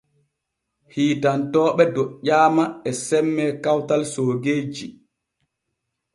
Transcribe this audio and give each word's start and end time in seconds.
Hiitantooɓe 0.93 1.83
doƴƴaama 1.95 2.63
e 2.87 2.91
semme 3.05 3.43
kawtal 3.63 4.01
soogeeji. 4.13 4.85